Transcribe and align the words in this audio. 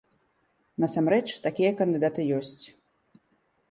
Насамрэч, 0.85 1.21
такія 1.45 1.71
кандыдаты 1.85 2.21
ёсць. 2.43 2.61